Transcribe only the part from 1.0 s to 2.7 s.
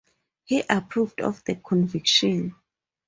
of the conviction.